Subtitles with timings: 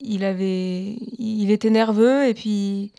[0.00, 2.92] il avait, il était nerveux et puis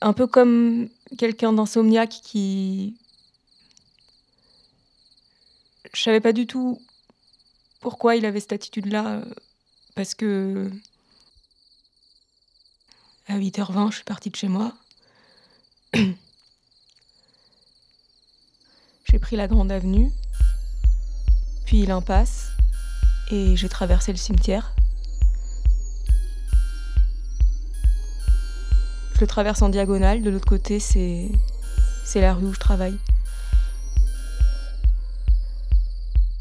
[0.00, 0.88] un peu comme
[1.18, 2.96] quelqu'un d'insomniaque qui,
[5.94, 6.80] je savais pas du tout
[7.80, 9.22] pourquoi il avait cette attitude-là,
[9.94, 10.70] parce que
[13.26, 14.74] à 8h20, je suis partie de chez moi.
[19.04, 20.10] j'ai pris la grande avenue,
[21.64, 22.48] puis l'impasse,
[23.30, 24.74] et j'ai traversé le cimetière.
[29.20, 31.28] Je le traverse en diagonale, de l'autre côté, c'est
[32.14, 32.96] la rue où je travaille.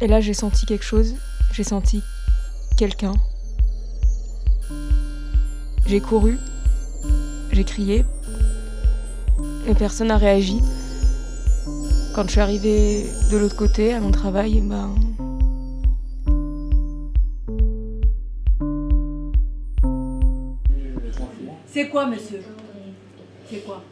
[0.00, 1.16] Et là, j'ai senti quelque chose,
[1.52, 2.00] j'ai senti
[2.76, 3.14] quelqu'un.
[5.84, 6.38] J'ai couru,
[7.50, 8.04] j'ai crié,
[9.66, 10.60] et personne n'a réagi.
[12.14, 14.94] Quand je suis arrivée de l'autre côté, à mon travail, ben.
[21.66, 22.44] C'est quoi, monsieur?
[23.50, 23.82] C'est quoi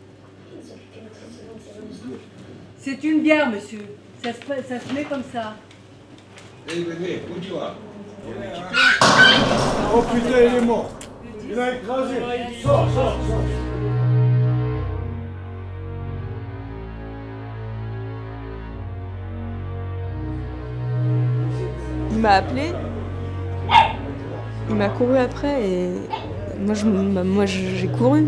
[2.78, 3.84] C'est une bière, monsieur.
[4.22, 5.54] Ça se, ça se met comme ça.
[9.94, 10.90] Oh putain, il est mort.
[11.50, 12.14] Il a écrasé.
[12.62, 13.42] Sors, sors, sors.
[22.10, 22.72] Il m'a appelé,
[24.68, 25.90] il m'a couru après et
[26.60, 28.26] moi je- moi, j'ai couru.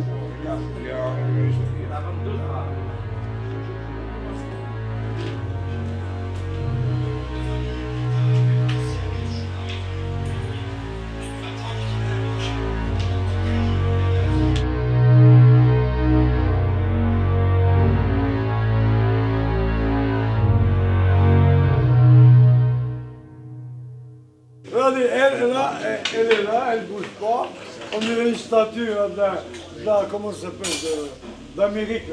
[26.14, 27.48] Elle, est là, elle bouge pas.
[27.94, 31.09] On dirait une statue là, de la- comment ça s'appelle,
[31.56, 32.04] d'Amérique,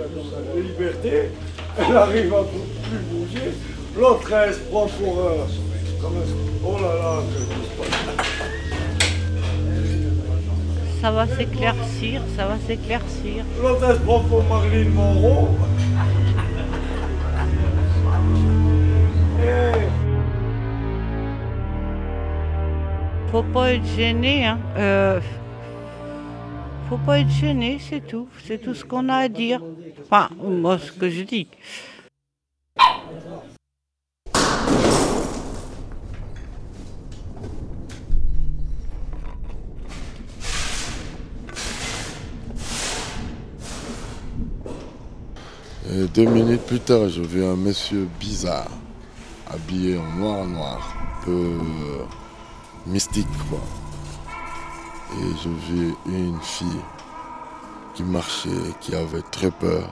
[0.56, 1.30] de liberté.
[1.78, 3.52] Elle arrive à plus bouger.
[3.98, 5.20] L'autre, elle se prend pour.
[5.20, 5.46] euh,
[6.66, 7.58] oh là là, que-
[11.02, 13.44] Ça va s'éclaircir, ça va s'éclaircir.
[13.62, 15.48] l'autre, elle se prend pour Marilyn Monroe.
[23.32, 24.58] Faut pas être gêné, hein.
[24.78, 25.20] Euh,
[26.90, 28.30] faut pas être gêné, c'est tout.
[28.46, 29.62] C'est tout ce qu'on a à dire.
[30.06, 31.48] Enfin, moi, ce que je dis.
[45.90, 48.72] Et deux minutes plus tard, je vis un monsieur bizarre,
[49.50, 50.96] habillé en noir noir,
[51.26, 51.60] peu
[52.88, 53.60] mystique quoi.
[55.20, 56.82] Et je vis une fille
[57.94, 58.50] qui marchait,
[58.82, 59.90] qui avait très peur.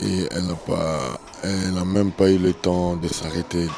[0.00, 0.56] Et elle n'a
[1.42, 3.68] elle n'a même pas eu le temps de s'arrêter.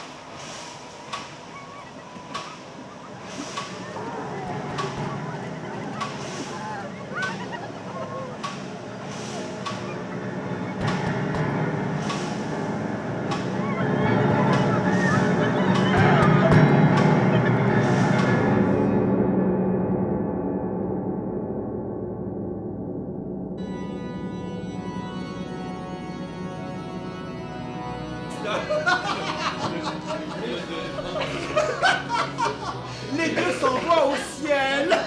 [33.16, 34.98] Les deux s'envoient au ciel.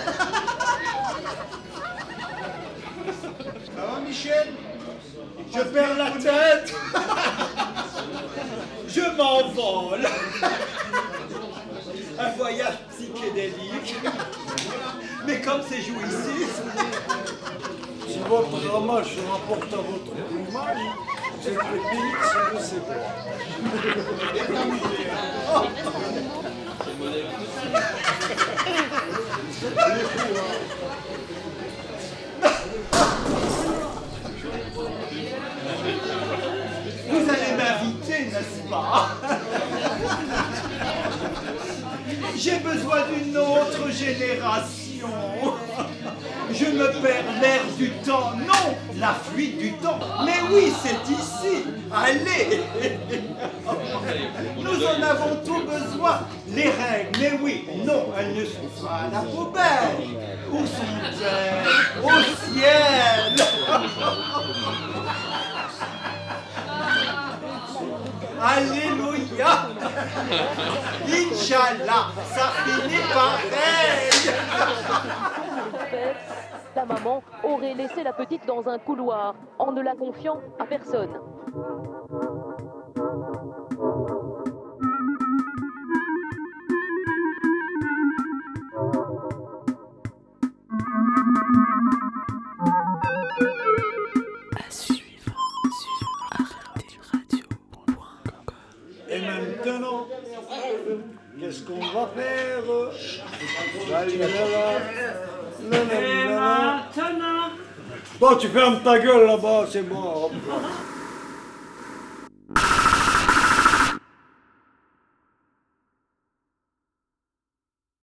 [3.76, 4.48] Ça va, Michel?
[5.54, 6.74] Je perds la tête.
[8.88, 10.08] Je m'envole.
[12.20, 13.96] Un voyage psychédélique.
[15.26, 16.62] Mais comme c'est jouissif.
[18.08, 20.78] Si votre ramage se rapporte à votre plumage,
[37.10, 39.10] Vous allez m'inviter, n'est-ce pas?
[42.38, 45.08] J'ai besoin d'une autre génération.
[46.54, 48.32] Je me perds l'air du temps.
[48.36, 50.00] Non, la fuite du temps.
[50.26, 51.66] Mais oui, c'est ici.
[51.92, 52.62] Allez.
[54.58, 56.20] Nous en avons tout besoin.
[56.50, 60.10] Les règles, mais oui, non, elles ne sont pas à la poubelle.
[60.52, 62.04] Où sont-elles?
[62.04, 62.22] Au
[62.54, 63.36] ciel.
[68.44, 69.70] Alléluia
[71.08, 74.11] Inch'Allah, ça finit pareil.
[76.82, 81.12] Sa maman aurait laissé la petite dans un couloir en ne la confiant à personne.
[99.08, 100.08] Et maintenant,
[101.40, 102.64] qu'est-ce qu'on va faire?
[103.88, 106.00] La, la, la, la,
[106.96, 107.52] la, la.
[108.20, 108.80] Bon, tu fermes